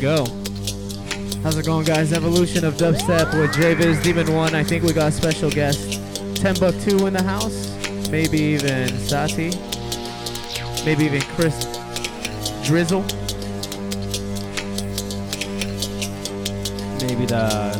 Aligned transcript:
go. 0.00 0.26
How's 1.42 1.56
it 1.56 1.64
going, 1.64 1.84
guys? 1.84 2.12
Evolution 2.12 2.64
of 2.64 2.74
dubstep 2.74 3.32
with 3.40 3.52
JVIZ 3.52 4.02
Demon 4.02 4.32
One. 4.32 4.54
I 4.54 4.64
think 4.64 4.82
we 4.82 4.92
got 4.92 5.12
special 5.12 5.50
guest, 5.50 6.00
Ten 6.36 6.54
Buck 6.56 6.74
Two 6.80 7.06
in 7.06 7.12
the 7.12 7.22
house. 7.22 7.76
Maybe 8.10 8.38
even 8.38 8.88
Sati. 8.98 9.52
Maybe 10.84 11.04
even 11.04 11.20
Chris 11.22 11.64
Drizzle. 12.64 13.02
Maybe 17.02 17.26
the 17.26 17.72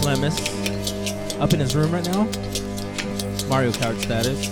Clemis 0.00 1.40
up 1.40 1.52
in 1.52 1.60
his 1.60 1.74
room 1.76 1.92
right 1.92 2.04
now. 2.06 2.24
Mario 3.48 3.70
Kart 3.72 4.00
status. 4.00 4.48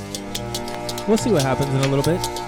We'll 1.09 1.19
see 1.19 1.33
what 1.33 1.42
happens 1.42 1.74
in 1.74 1.80
a 1.80 1.88
little 1.88 2.05
bit. 2.05 2.41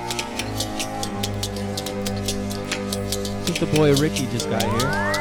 The 3.60 3.66
boy 3.66 3.94
Ricky 3.94 4.26
just 4.26 4.50
got 4.50 4.64
here. 4.64 5.13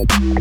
When 0.00 0.32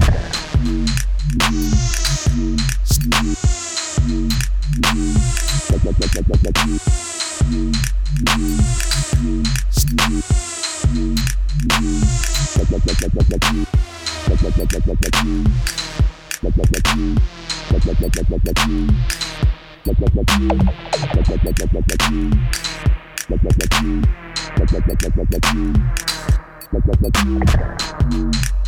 it 28.32 28.59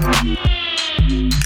come, 0.00 0.28
it 0.28 0.67
come 0.98 1.38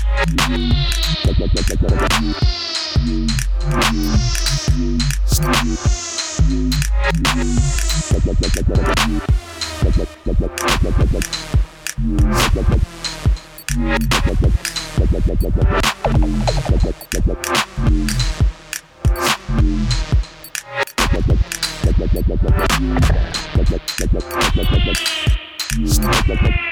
like 26.28 26.71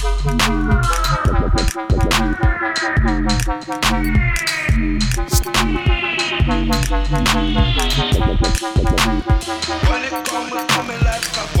when 1.73 1.85
it 10.03 10.11
come, 10.11 10.49
come 10.67 10.87
like 10.87 11.37
a 11.37 11.60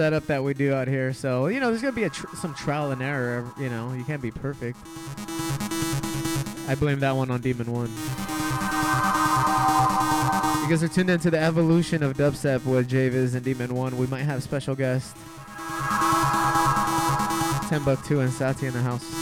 setup 0.00 0.26
that 0.28 0.42
we 0.42 0.54
do 0.54 0.72
out 0.72 0.88
here. 0.88 1.12
So, 1.12 1.48
you 1.48 1.60
know, 1.60 1.68
there's 1.68 1.82
gonna 1.82 1.92
be 1.92 2.04
a 2.04 2.08
tr- 2.08 2.34
some 2.34 2.54
trial 2.54 2.90
and 2.90 3.02
error. 3.02 3.44
You 3.58 3.68
know, 3.68 3.92
you 3.92 4.02
can't 4.02 4.22
be 4.22 4.30
perfect. 4.30 4.78
I 6.66 6.74
blame 6.74 7.00
that 7.00 7.14
one 7.14 7.30
on 7.30 7.42
Demon 7.42 7.70
One. 7.70 7.90
Because 10.62 10.80
we're 10.80 10.88
tuned 10.88 11.10
into 11.10 11.30
the 11.30 11.38
evolution 11.38 12.02
of 12.02 12.16
dubstep 12.16 12.64
with 12.64 12.88
JVIZ 12.88 13.34
and 13.34 13.44
Demon 13.44 13.74
One. 13.74 13.98
We 13.98 14.06
might 14.06 14.22
have 14.22 14.42
special 14.42 14.74
guest. 14.74 15.14
Ten 17.68 17.84
Buck 17.84 18.02
Two 18.06 18.20
and 18.20 18.32
Sati 18.32 18.68
in 18.68 18.72
the 18.72 18.80
house. 18.80 19.19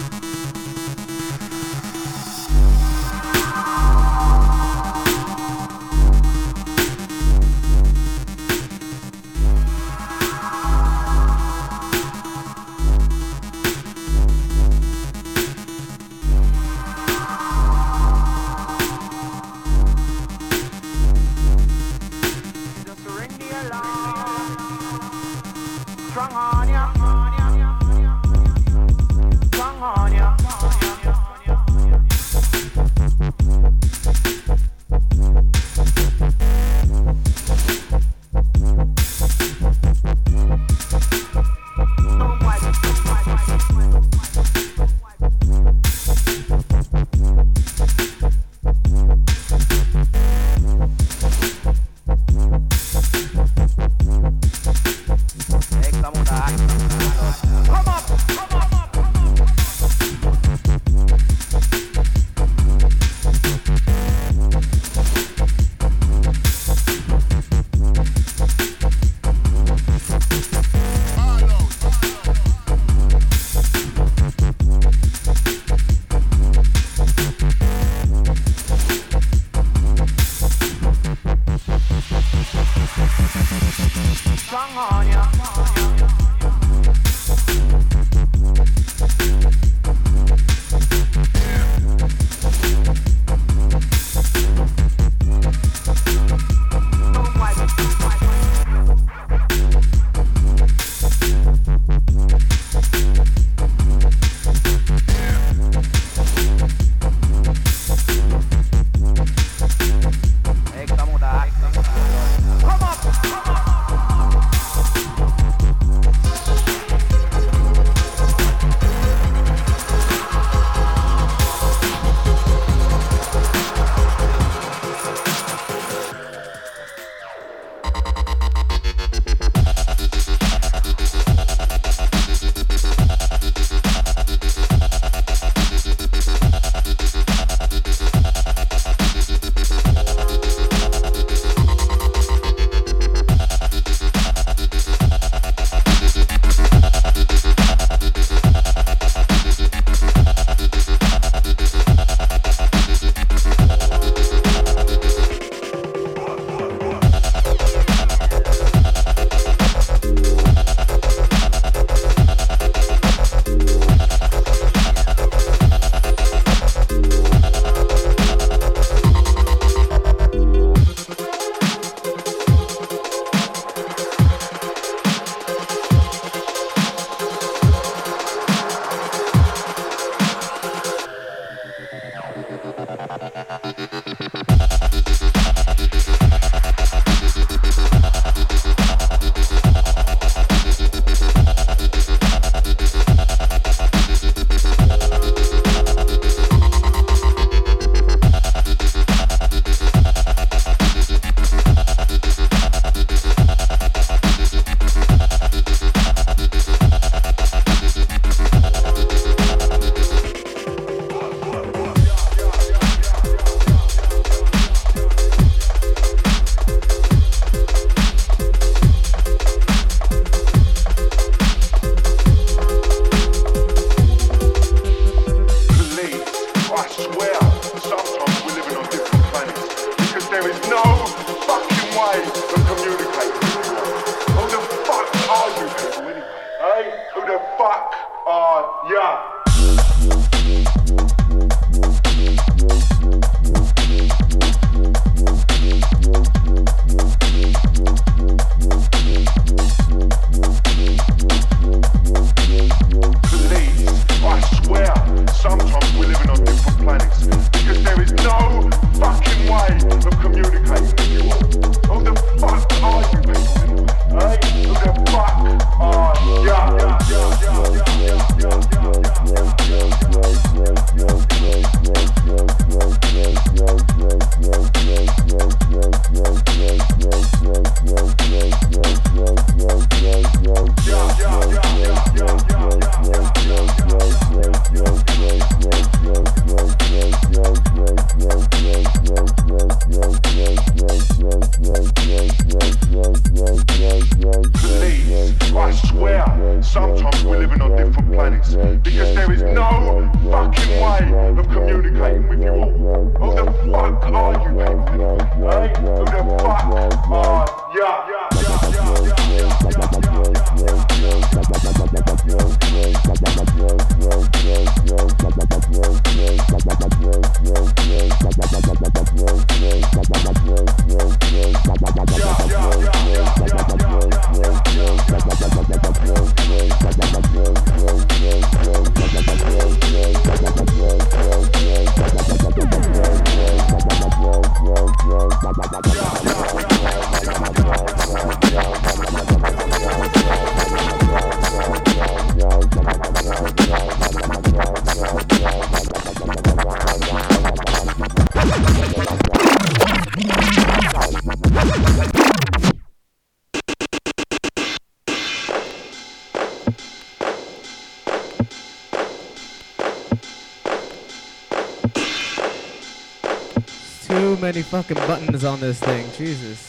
Many 364.58 364.64
fucking 364.64 364.96
buttons 365.06 365.44
on 365.44 365.60
this 365.60 365.78
thing. 365.78 366.04
Jesus. 366.16 366.66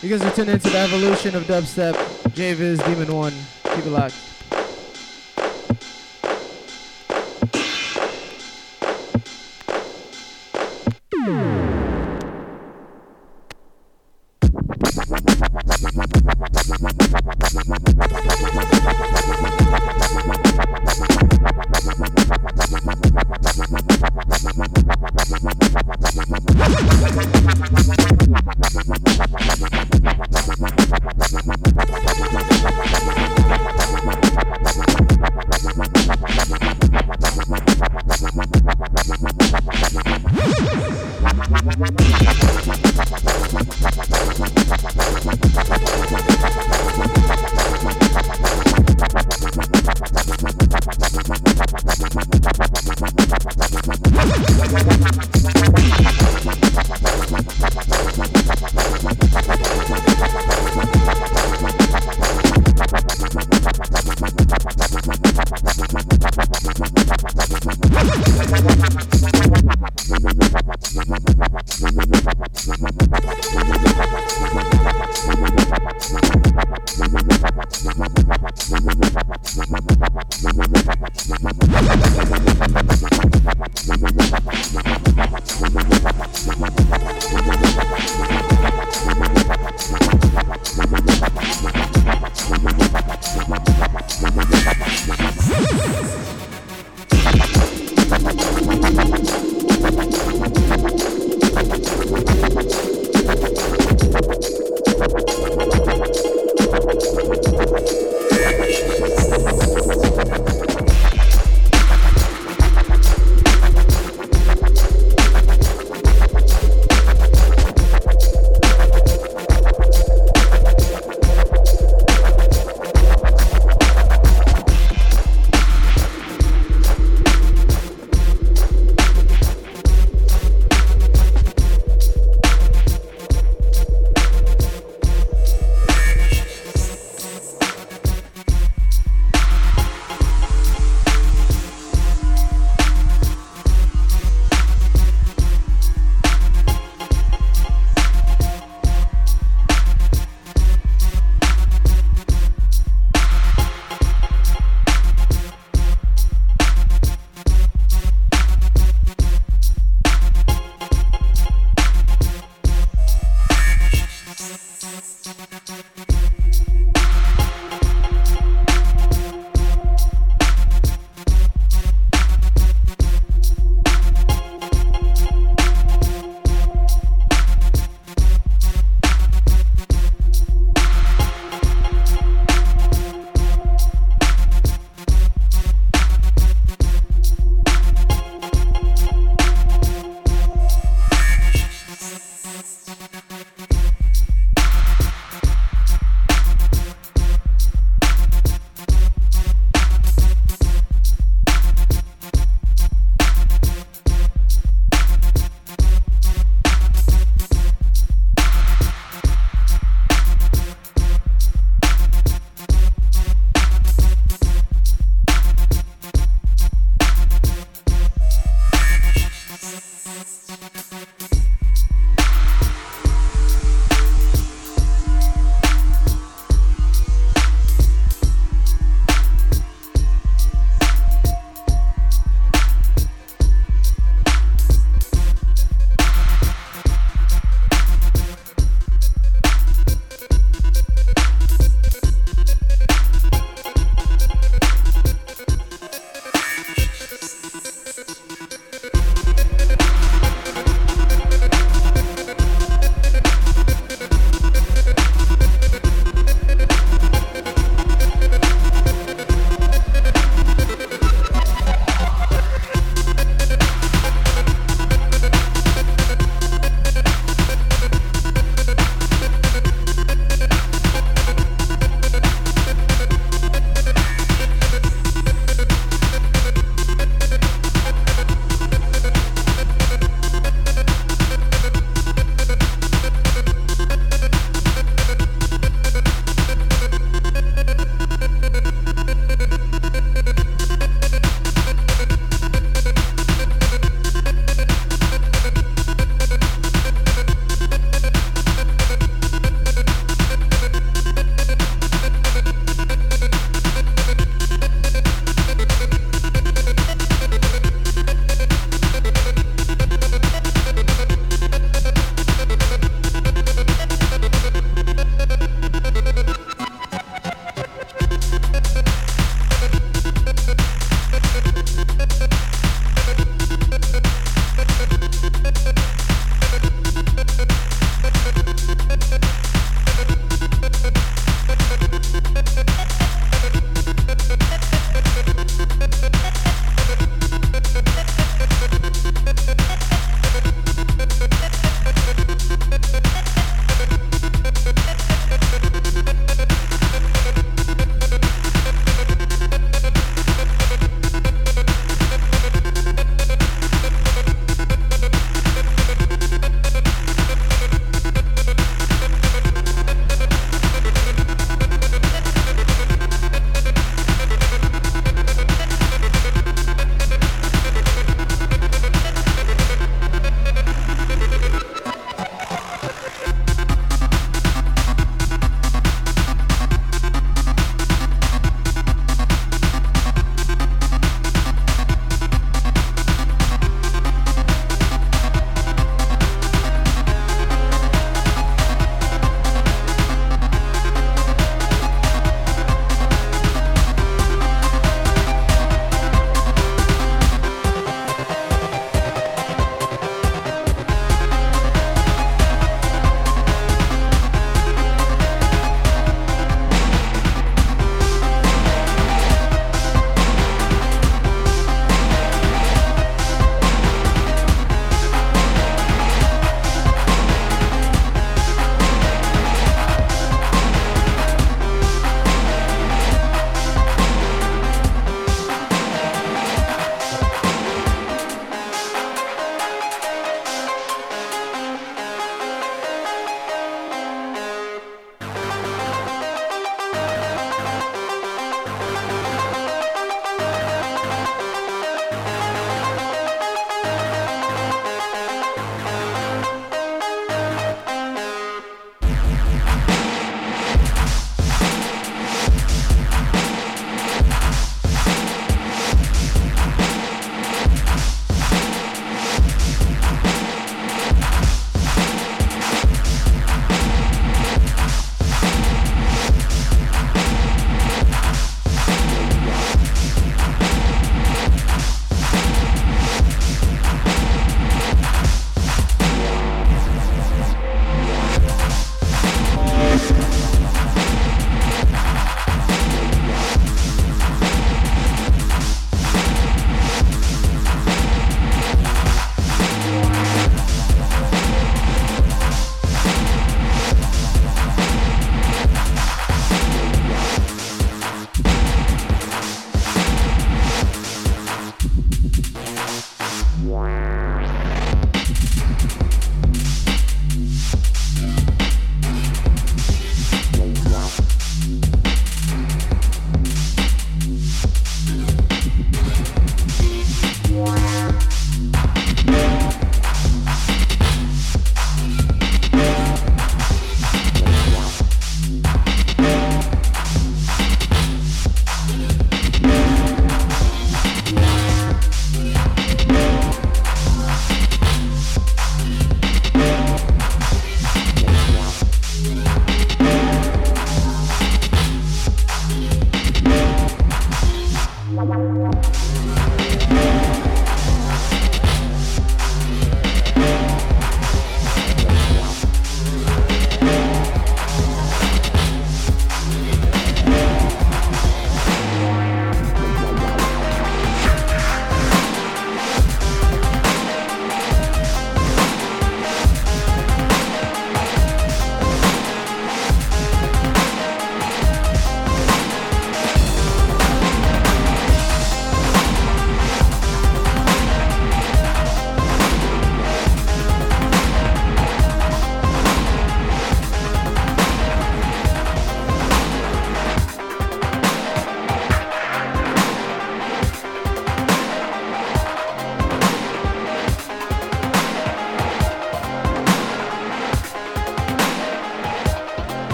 You 0.00 0.08
guys 0.08 0.22
are 0.22 0.30
tuned 0.30 0.50
into 0.50 0.70
the 0.70 0.78
evolution 0.78 1.34
of 1.34 1.42
dubstep. 1.44 1.94
JVIZ 2.30 2.84
Demon 2.86 3.12
One. 3.12 3.32
Keep 3.74 3.86
it 3.86 3.90
locked. 3.90 4.27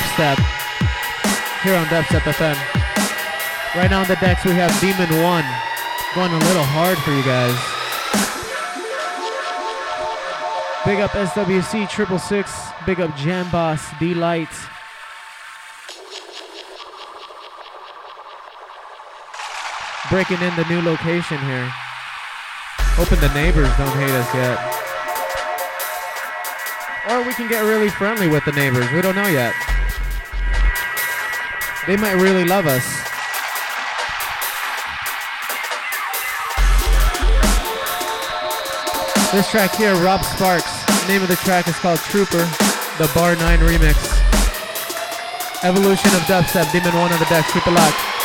Dubstep 0.00 0.36
here 1.62 1.76
on 1.76 1.86
Dubstep 1.86 2.20
FM. 2.20 2.56
Right 3.76 3.90
now 3.90 4.00
on 4.00 4.08
the 4.08 4.16
decks 4.16 4.44
we 4.44 4.52
have 4.52 4.72
Demon 4.80 5.08
One 5.22 5.44
going 6.14 6.32
a 6.32 6.44
little 6.46 6.64
hard 6.64 6.98
for 6.98 7.12
you 7.12 7.22
guys. 7.22 7.54
Big 10.84 11.00
up 11.00 11.10
SWC 11.10 11.88
Triple 11.88 12.18
Six. 12.18 12.52
Big 12.86 13.00
up 13.00 13.14
Jam 13.16 13.50
Boss 13.50 13.86
D 13.98 14.14
Light. 14.14 14.48
breaking 20.08 20.40
in 20.42 20.54
the 20.56 20.64
new 20.64 20.82
location 20.82 21.38
here. 21.38 21.68
Hoping 22.98 23.20
the 23.20 23.32
neighbors 23.32 23.70
don't 23.78 23.94
hate 23.94 24.10
us 24.10 24.34
yet. 24.34 24.58
Or 27.08 27.24
we 27.24 27.32
can 27.32 27.48
get 27.48 27.62
really 27.62 27.88
friendly 27.90 28.26
with 28.26 28.44
the 28.44 28.50
neighbors. 28.50 28.90
We 28.90 29.02
don't 29.02 29.14
know 29.14 29.28
yet. 29.28 29.54
They 31.86 31.96
might 31.96 32.12
really 32.12 32.44
love 32.44 32.66
us. 32.66 32.84
This 39.32 39.50
track 39.50 39.74
here, 39.76 39.94
Rob 39.96 40.22
Sparks. 40.24 40.86
Name 41.08 41.22
of 41.22 41.28
the 41.28 41.36
track 41.36 41.68
is 41.68 41.76
called 41.76 41.98
Trooper, 42.00 42.44
the 42.98 43.10
Bar 43.14 43.34
9 43.36 43.58
remix. 43.60 43.96
Evolution 45.64 46.10
of 46.14 46.22
dubstep, 46.22 46.64
DMN1 46.66 47.12
on 47.12 47.18
the 47.18 47.26
deck, 47.26 47.46
keep 47.48 47.66
it. 47.66 48.19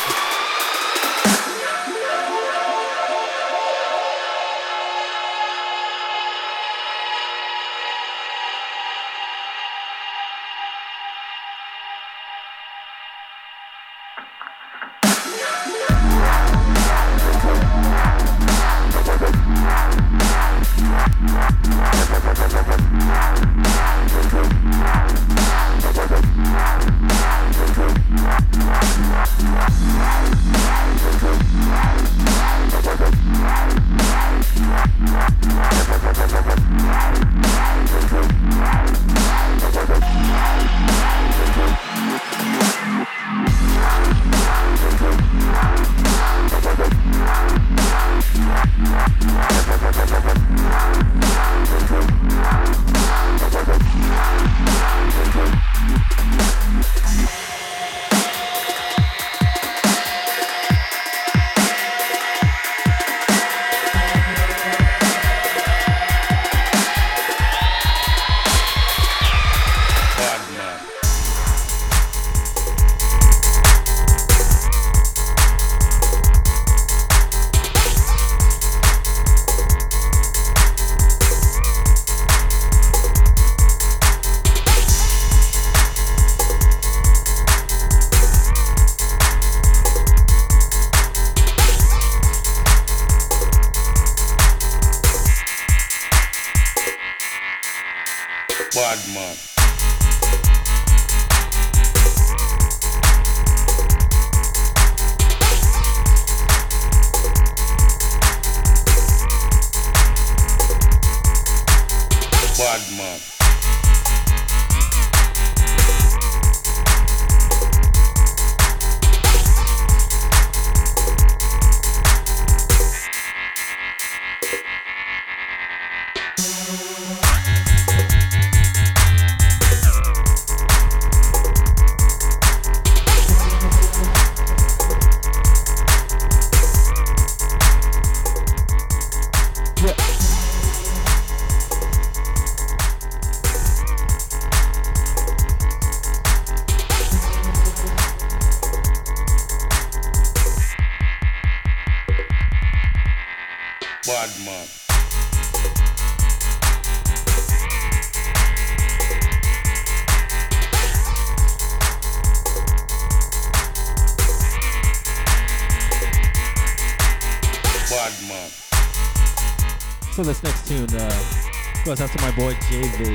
My 172.75 173.14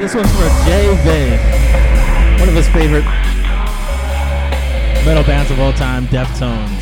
this 0.00 0.14
one's 0.14 0.32
for 0.32 0.48
Jay 0.64 0.88
Vane, 1.04 2.40
one 2.40 2.48
of 2.48 2.54
his 2.54 2.66
favorite 2.68 3.04
metal 5.04 5.22
bands 5.24 5.50
of 5.50 5.60
all 5.60 5.74
time, 5.74 6.06
Deftones. 6.06 6.79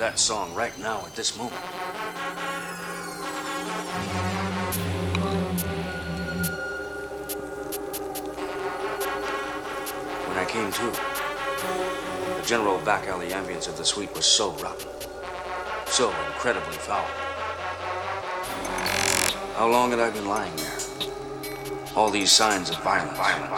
That 0.00 0.18
song 0.18 0.54
right 0.54 0.76
now 0.78 1.04
at 1.04 1.14
this 1.14 1.36
moment? 1.36 1.60
When 10.26 10.38
I 10.38 10.46
came 10.48 10.72
to, 10.72 10.86
the 12.40 12.46
general 12.46 12.78
back 12.78 13.08
alley 13.08 13.28
ambience 13.28 13.68
of 13.68 13.76
the 13.76 13.84
suite 13.84 14.14
was 14.14 14.24
so 14.24 14.52
rotten, 14.52 14.88
so 15.84 16.08
incredibly 16.28 16.78
foul. 16.78 17.04
How 19.56 19.68
long 19.68 19.90
had 19.90 20.00
I 20.00 20.08
been 20.08 20.26
lying 20.26 20.56
there? 20.56 20.78
All 21.94 22.08
these 22.08 22.32
signs 22.32 22.70
of 22.70 22.82
violence. 22.82 23.18
violence, 23.18 23.50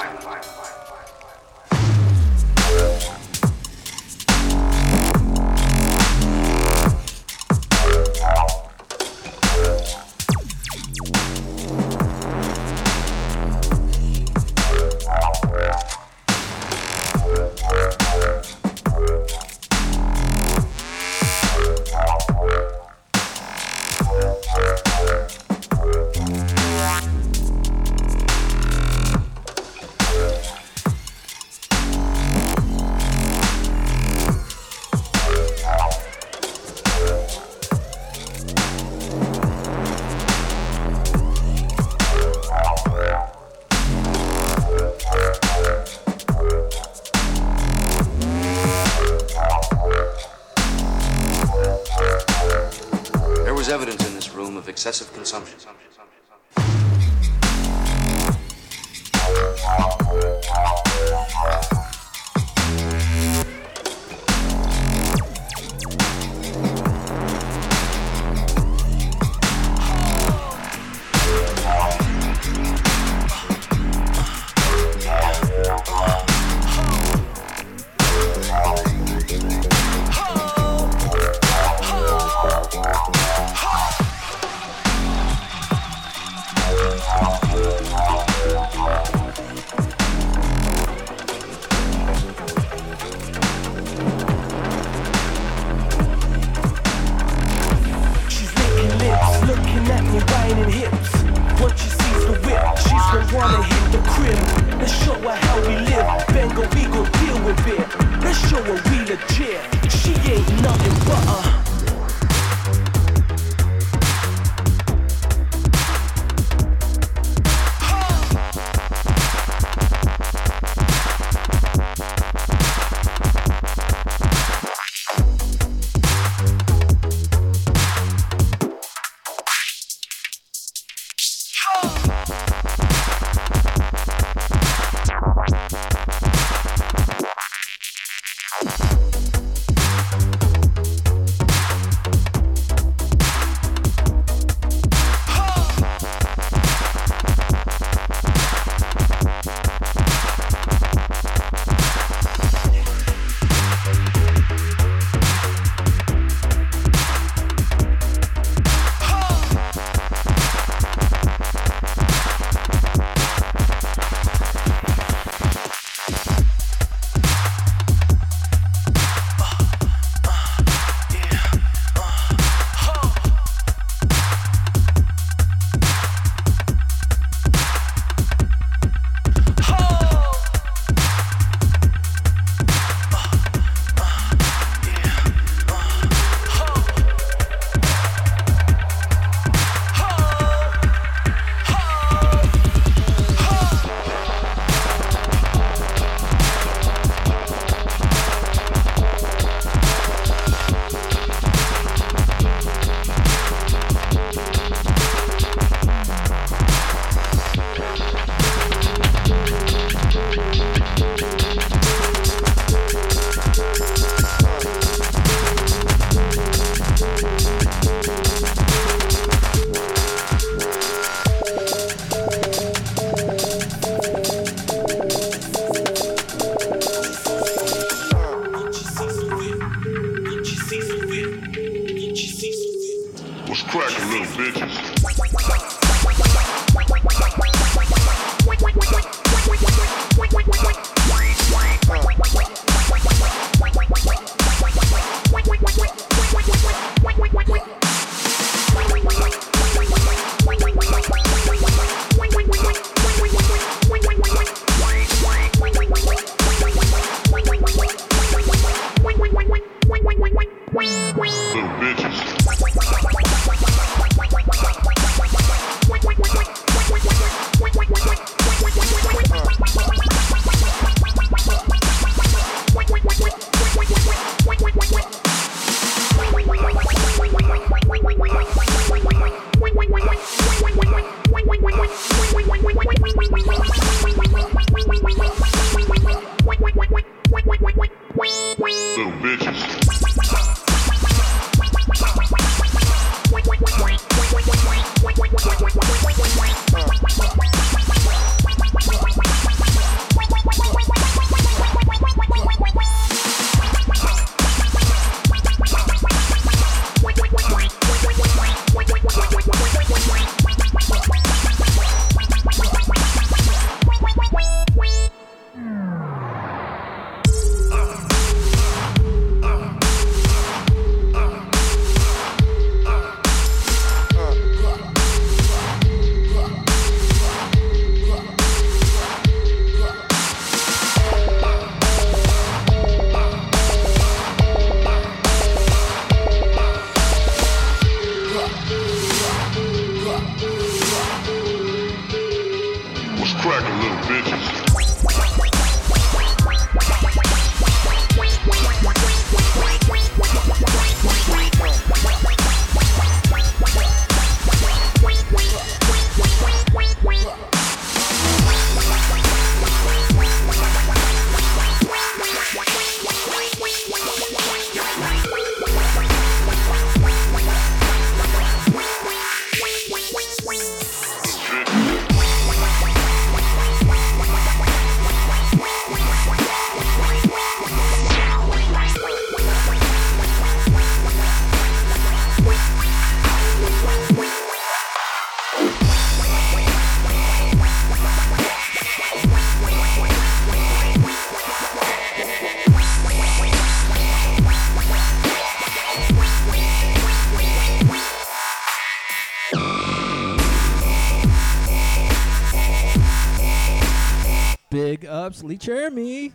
Ups, 405.23 405.45
Lee 405.45 405.57
Jeremy. 405.57 406.33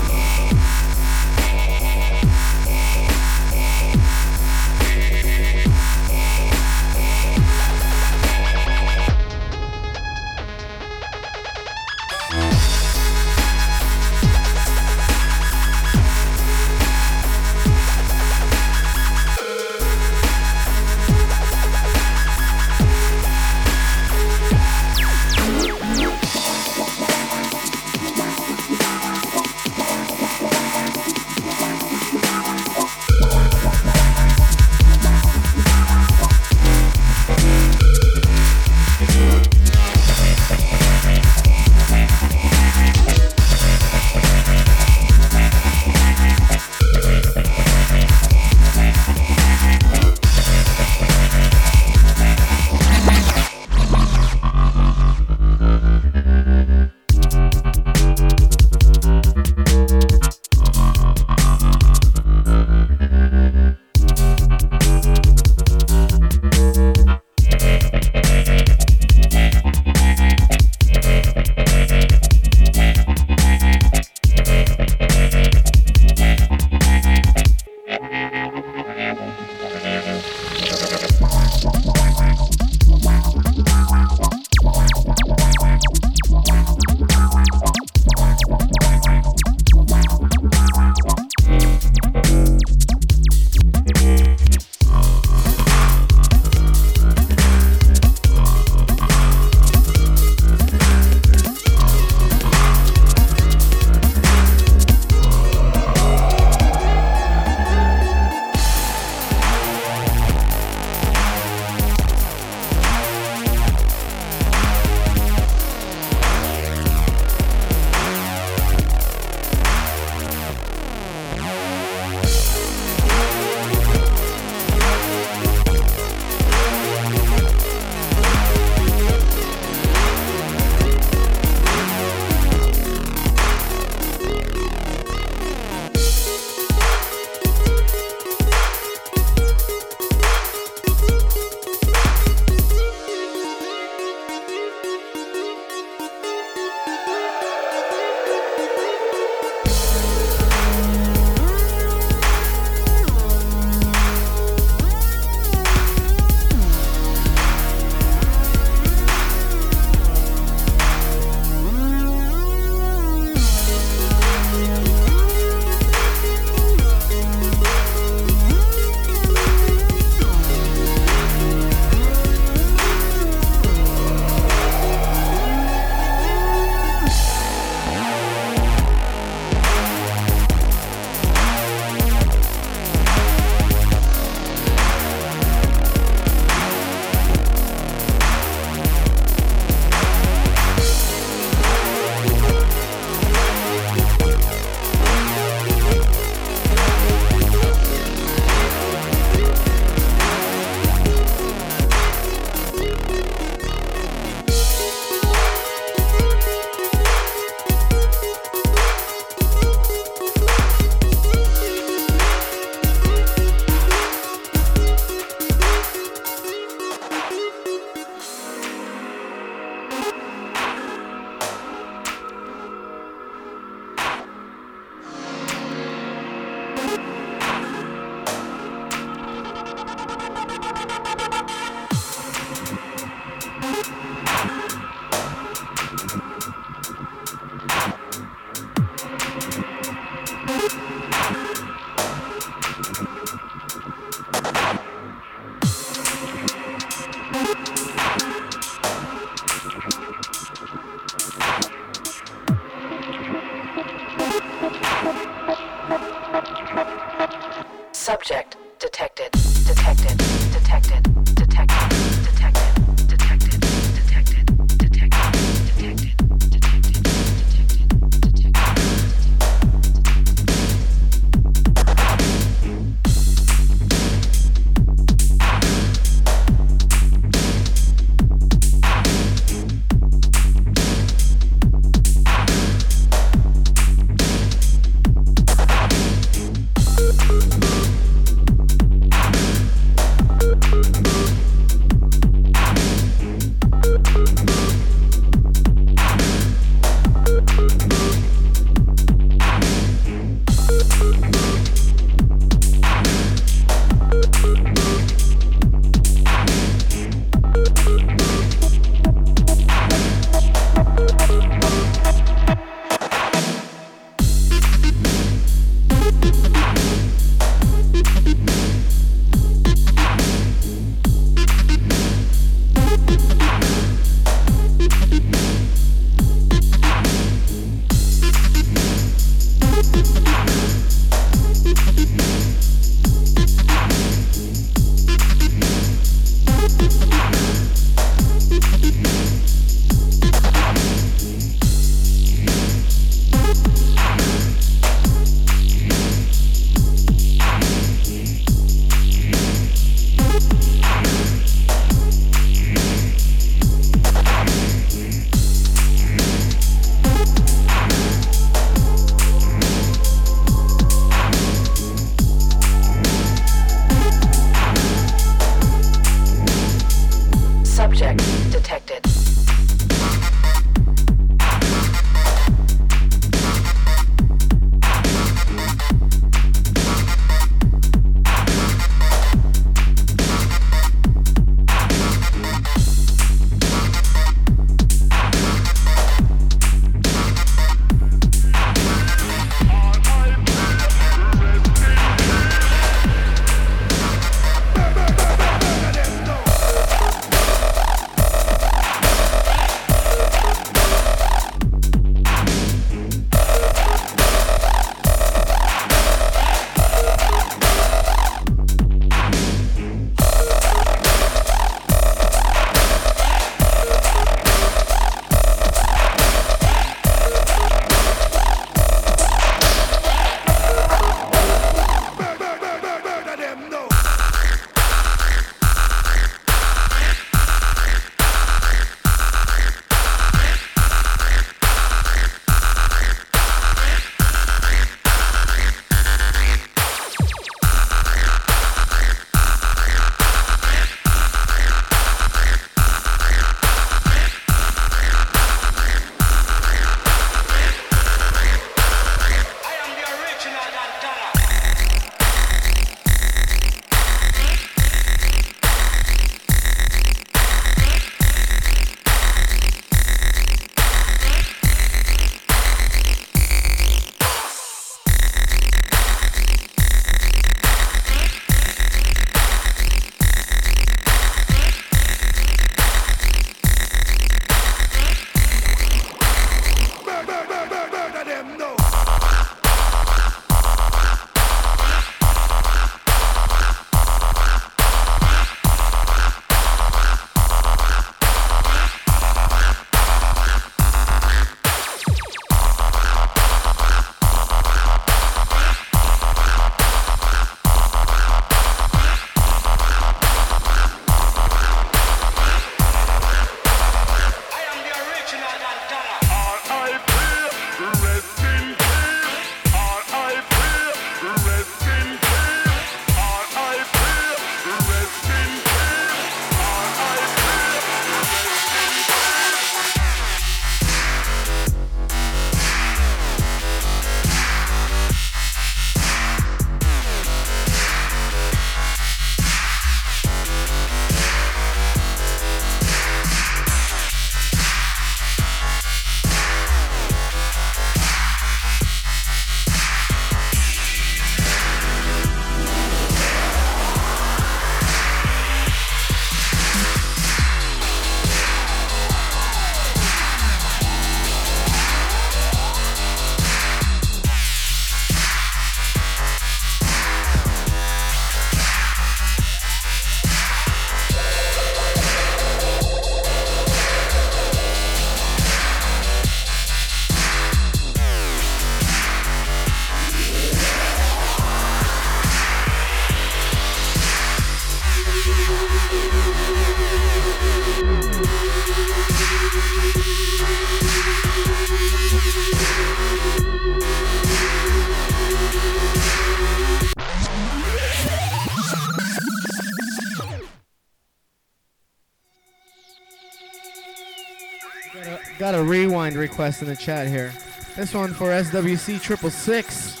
Rewind 596.34 596.54
requests 596.54 596.62
in 596.62 596.68
the 596.68 596.76
chat 596.76 597.06
here. 597.06 597.32
This 597.76 597.94
one 597.94 598.12
for 598.12 598.28
SWC 598.28 599.00
triple 599.00 599.30
six. 599.30 600.00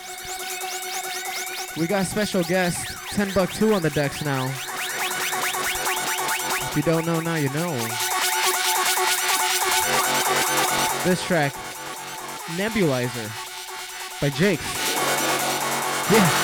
We 1.76 1.86
got 1.86 2.06
special 2.06 2.42
guest 2.44 2.86
10 3.14 3.32
buck 3.34 3.52
2 3.52 3.74
on 3.74 3.82
the 3.82 3.90
decks 3.90 4.24
now. 4.24 4.46
If 6.66 6.72
you 6.76 6.82
don't 6.82 7.06
know 7.06 7.20
now, 7.20 7.36
you 7.36 7.48
know. 7.50 7.72
This 11.04 11.24
track, 11.26 11.52
Nebulizer 12.56 13.30
by 14.20 14.30
Jake. 14.30 14.60
Yeah. 16.10 16.43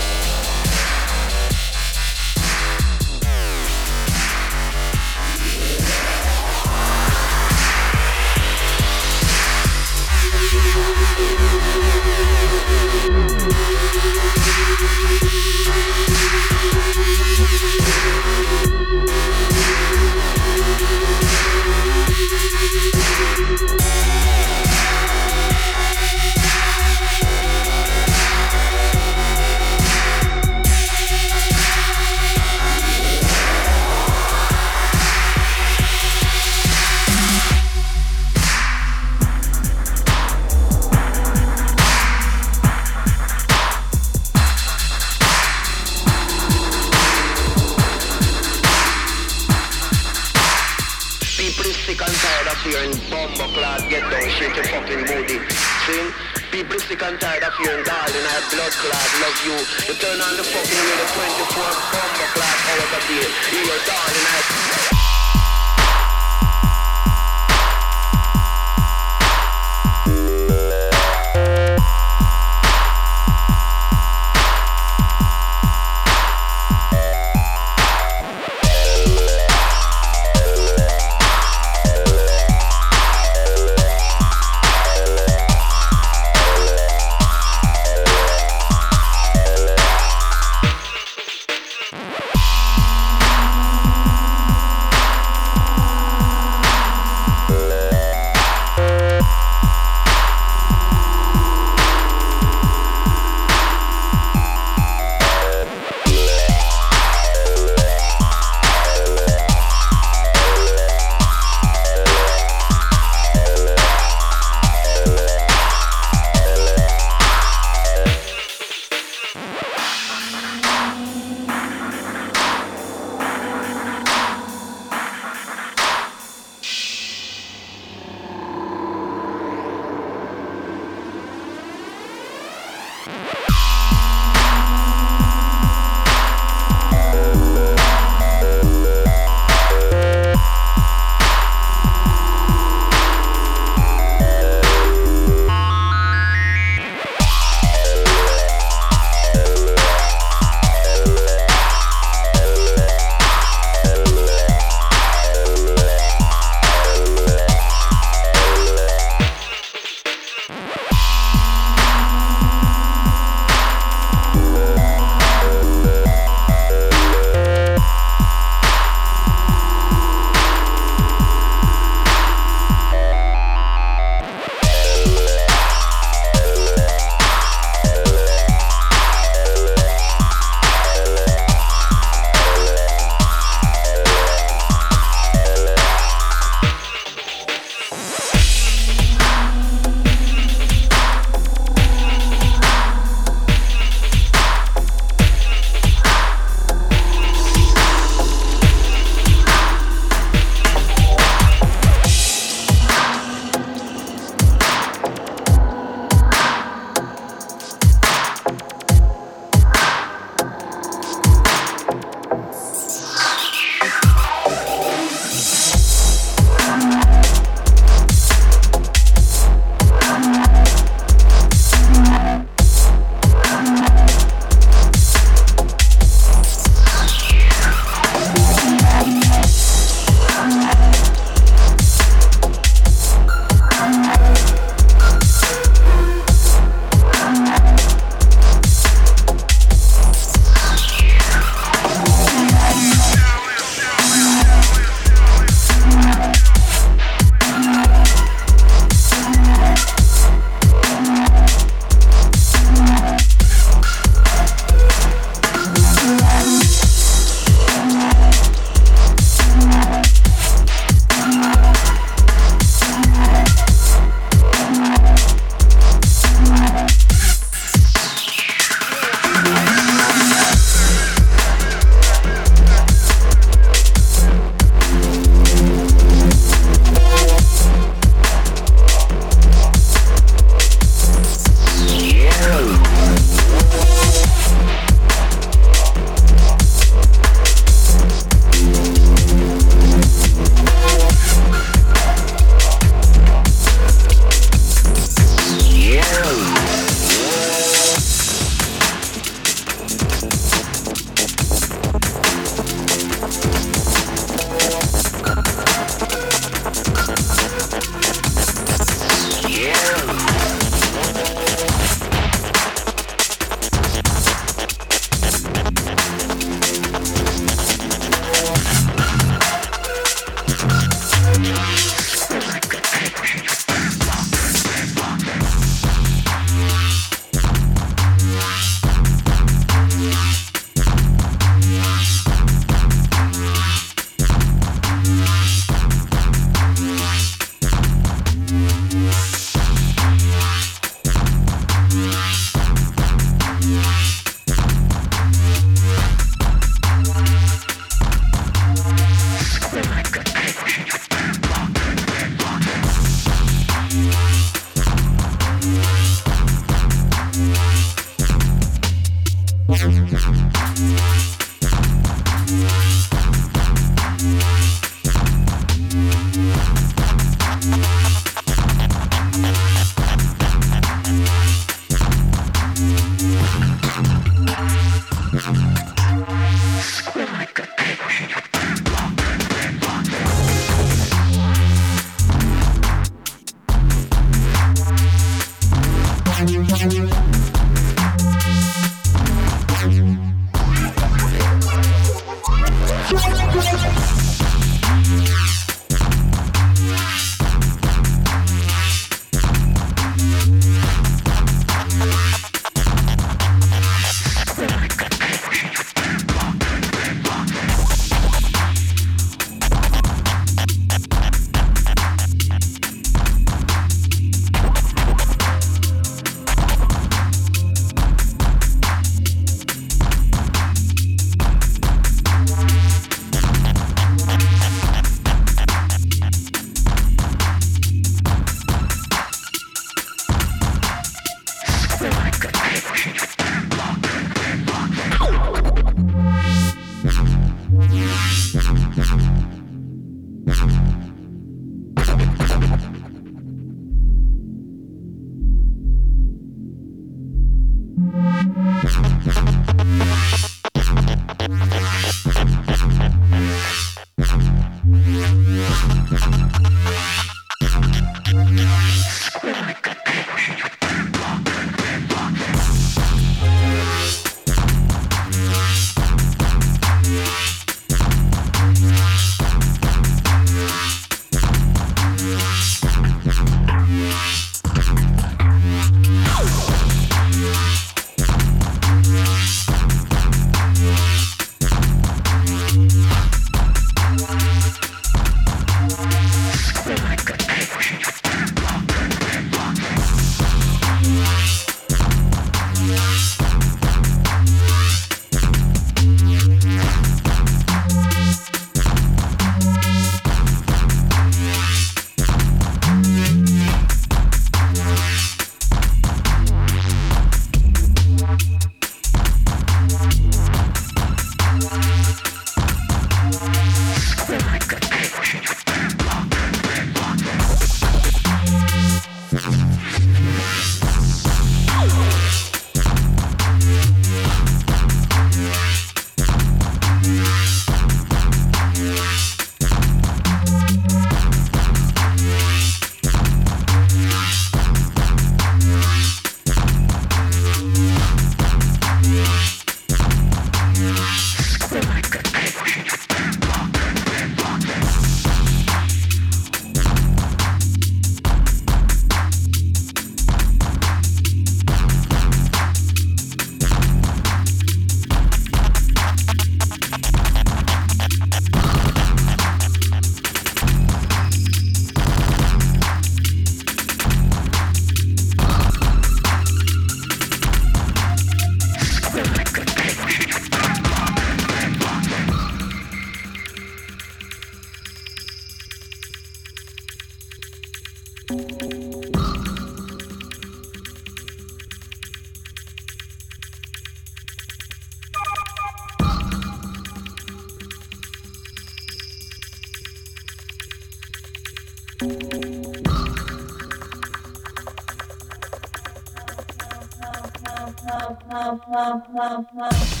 mom, 598.71 599.03
mom, 599.11 599.45
mom. 599.53 600.00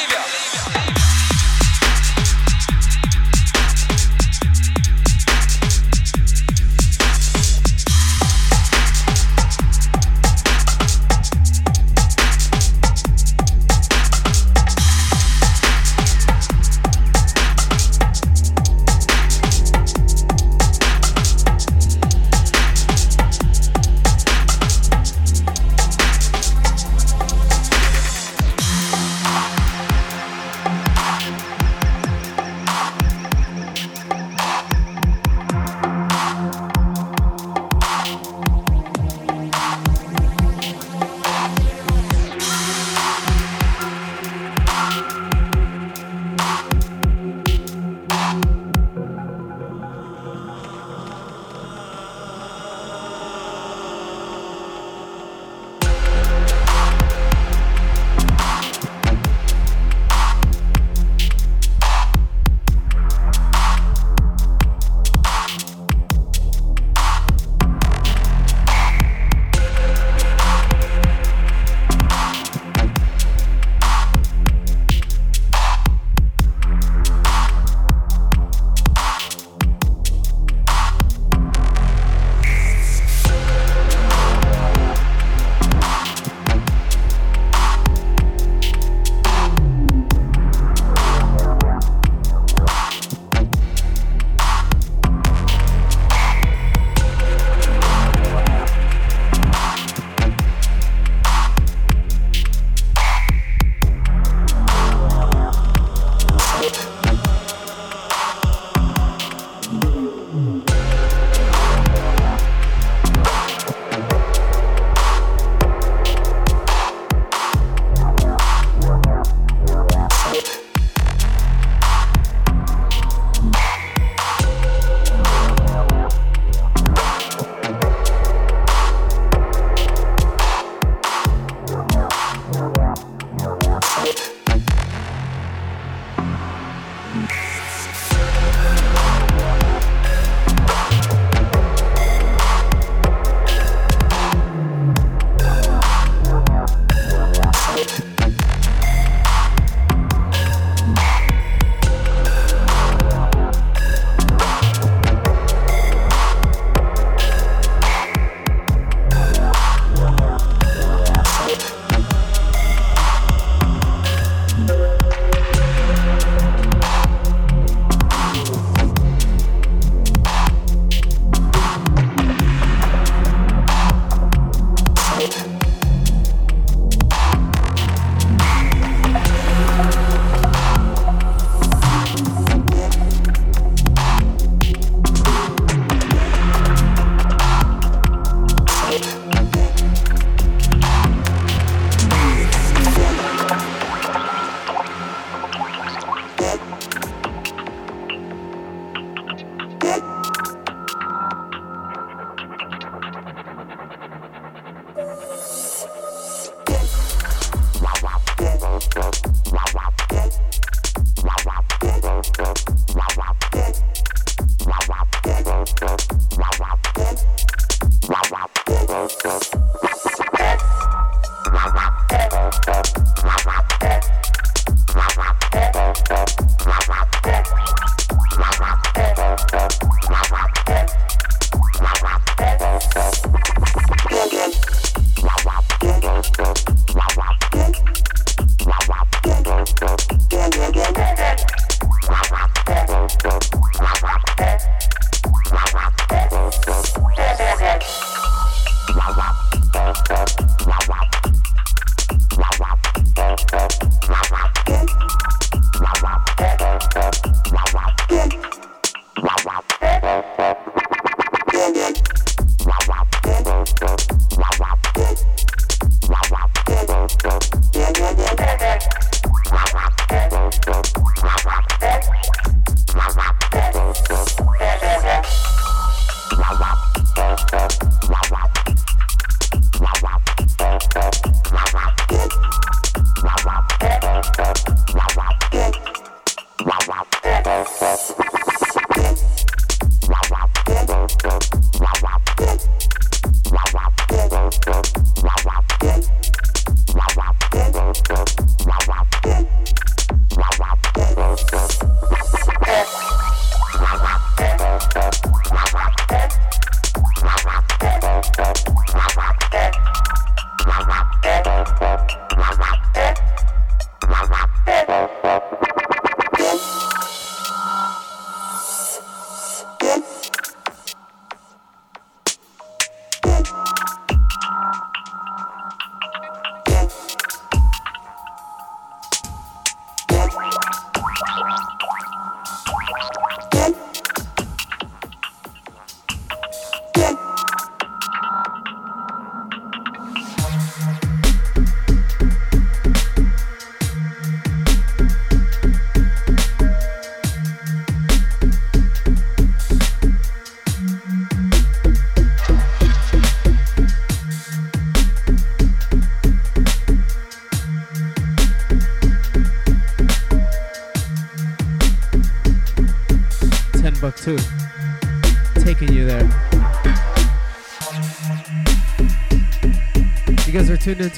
Leave 0.00 0.99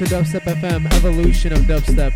are 0.01 0.05
Dubstep 0.07 0.41
FM, 0.41 0.87
evolution 0.95 1.53
of 1.53 1.59
dubstep. 1.61 2.12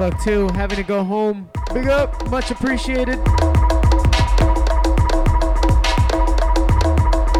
Out 0.00 0.18
to 0.20 0.24
10 0.24 0.46
Buck 0.46 0.52
2 0.52 0.58
having 0.58 0.76
to 0.76 0.82
go 0.82 1.02
home. 1.04 1.50
Big 1.72 1.88
up, 1.88 2.28
much 2.30 2.50
appreciated. 2.50 3.18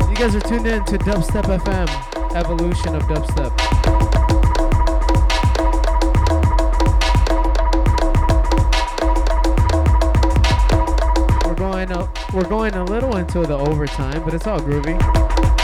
You 0.09 0.15
guys 0.15 0.35
are 0.35 0.41
tuned 0.41 0.67
in 0.67 0.85
to 0.85 0.99
Dubstep 0.99 1.45
FM, 1.45 2.35
evolution 2.35 2.95
of 2.95 3.03
dubstep. 3.03 3.53
We're 11.45 11.55
going 11.55 11.91
a, 11.93 12.11
we're 12.33 12.49
going 12.49 12.75
a 12.75 12.85
little 12.85 13.17
into 13.17 13.43
the 13.43 13.57
overtime, 13.57 14.23
but 14.25 14.35
it's 14.35 14.47
all 14.47 14.61
groovy. 14.61 15.56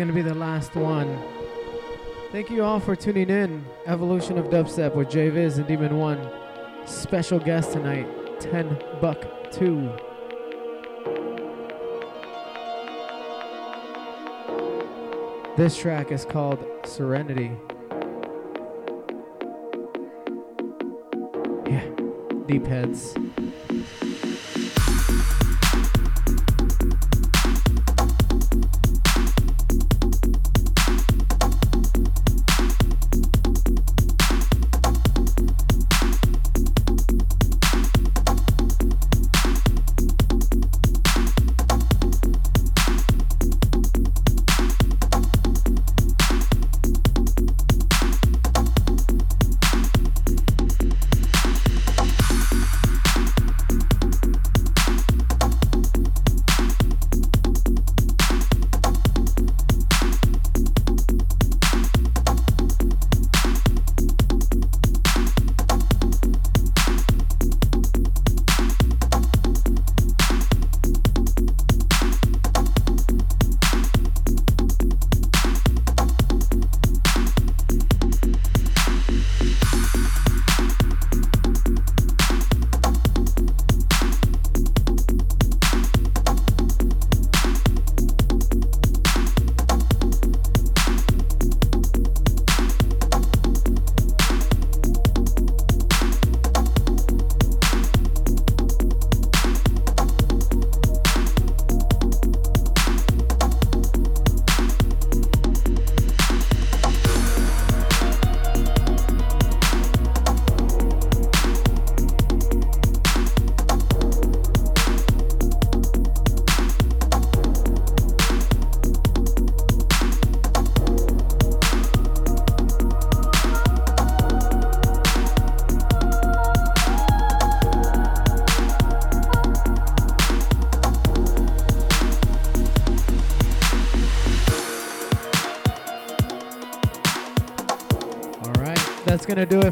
Is 0.00 0.06
gonna 0.06 0.14
be 0.14 0.22
the 0.22 0.34
last 0.34 0.74
one. 0.74 1.22
Thank 2.32 2.48
you 2.48 2.64
all 2.64 2.80
for 2.80 2.96
tuning 2.96 3.28
in. 3.28 3.66
Evolution 3.84 4.38
of 4.38 4.46
Dubstep 4.46 4.94
with 4.94 5.10
JVIZ 5.10 5.58
and 5.58 5.66
DMN1. 5.66 6.88
Special 6.88 7.38
guest 7.38 7.72
tonight, 7.72 8.08
10 8.40 8.82
Buck 9.02 9.22
2. 9.50 9.92
This 15.58 15.76
track 15.76 16.12
is 16.12 16.24
called 16.24 16.64
Serenity. 16.86 17.50
Yeah, 21.66 21.84
deep 22.46 22.66
heads. 22.66 23.14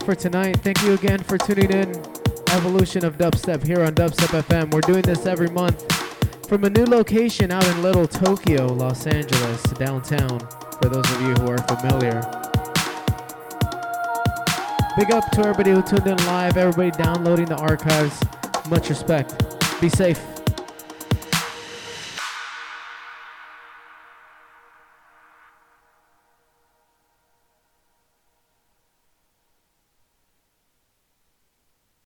For 0.08 0.14
tonight. 0.14 0.56
Thank 0.60 0.82
you 0.84 0.94
again 0.94 1.18
for 1.18 1.36
tuning 1.36 1.70
in. 1.70 1.90
Evolution 2.52 3.04
of 3.04 3.18
Dubstep 3.18 3.62
here 3.62 3.84
on 3.84 3.94
Dubstep 3.94 4.42
FM. 4.42 4.72
We're 4.72 4.80
doing 4.80 5.02
this 5.02 5.26
every 5.26 5.50
month 5.50 5.84
from 6.48 6.64
a 6.64 6.70
new 6.70 6.86
location 6.86 7.52
out 7.52 7.66
in 7.66 7.82
Little 7.82 8.08
Tokyo, 8.08 8.72
Los 8.72 9.06
Angeles, 9.06 9.62
downtown. 9.74 10.40
For 10.80 10.88
those 10.88 11.04
of 11.12 11.20
you 11.20 11.34
who 11.34 11.50
are 11.50 11.58
familiar. 11.58 12.22
Big 14.96 15.10
up 15.10 15.30
to 15.32 15.40
everybody 15.40 15.72
who 15.72 15.82
tuned 15.82 16.06
in 16.06 16.16
live, 16.24 16.56
everybody 16.56 16.90
downloading 16.90 17.44
the 17.44 17.58
archives. 17.58 18.18
Much 18.70 18.88
respect. 18.88 19.44
Be 19.78 19.90
safe. 19.90 20.37